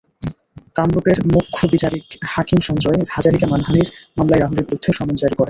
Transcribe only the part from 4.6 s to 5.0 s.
বিরুদ্ধে